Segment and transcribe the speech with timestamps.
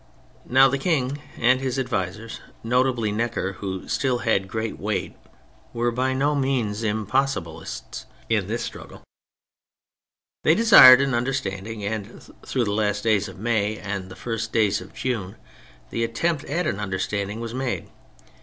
[0.47, 5.15] Now the King and his advisers, notably Necker, who still had great weight,
[5.73, 8.05] were by no means" Impossiblists"
[8.37, 9.03] in this struggle.
[10.43, 14.81] They desu^ed an understanding, and through the last days of May and the first days
[14.81, 15.35] of June
[15.91, 17.85] the attempt at an understanding was made.